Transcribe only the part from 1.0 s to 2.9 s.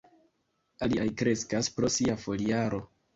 kreskas pro sia foliaro.